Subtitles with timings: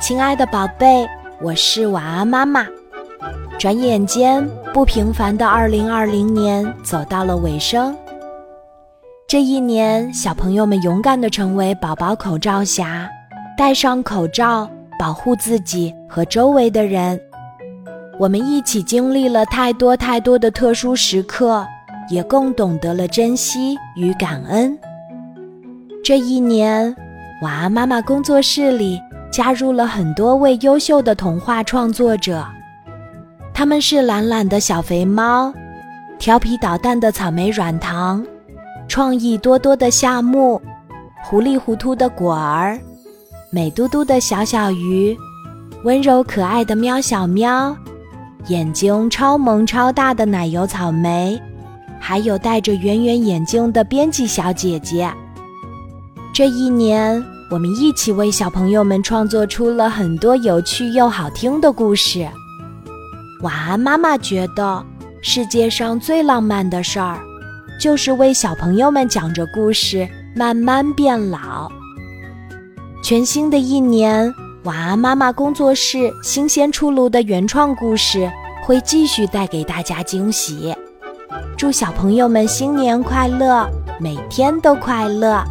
[0.00, 1.04] 亲爱的宝贝，
[1.42, 2.64] 我是晚安妈妈。
[3.58, 7.96] 转眼间，不平凡的二零二零年走到了尾声。
[9.26, 13.10] 这一年，小朋友们勇敢地成为宝宝口罩侠，
[13.56, 17.20] 戴上口罩，保护自己和周围的人。
[18.20, 21.66] 我们一起经历了太多太多的特殊时刻，
[22.08, 24.78] 也更懂得了珍惜与感恩。
[26.04, 26.94] 这一年，
[27.42, 29.00] 晚安妈妈工作室里。
[29.30, 32.44] 加入了很多位优秀的童话创作者，
[33.52, 35.52] 他们是懒懒的小肥猫，
[36.18, 38.24] 调皮捣蛋的草莓软糖，
[38.88, 40.60] 创意多多的夏木，
[41.22, 42.78] 糊里糊涂的果儿，
[43.50, 45.16] 美嘟嘟的小小鱼，
[45.84, 47.76] 温柔可爱的喵小喵，
[48.46, 51.40] 眼睛超萌超大的奶油草莓，
[52.00, 55.12] 还有戴着圆圆眼镜的编辑小姐姐。
[56.32, 57.22] 这一年。
[57.50, 62.28] 我们一起为小朋友们创作出了很多有趣又好听的故事。
[63.40, 64.84] 晚安，妈妈觉得
[65.22, 67.18] 世界上最浪漫的事儿，
[67.80, 71.70] 就是为小朋友们讲着故事，慢慢变老。
[73.02, 78.30] 全新的一年，晚安妈妈工作室新鲜出炉的原创故事
[78.62, 80.76] 会继续带给大家惊喜。
[81.56, 83.66] 祝小朋友们新年快乐，
[83.98, 85.42] 每天都快乐！